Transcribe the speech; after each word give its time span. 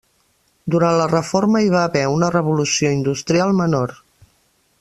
Durant 0.75 0.95
la 1.01 1.05
reforma 1.11 1.61
hi 1.65 1.69
va 1.75 1.83
haver 1.89 2.03
una 2.15 2.31
revolució 2.37 2.93
industrial 2.97 3.57
menor. 3.63 3.99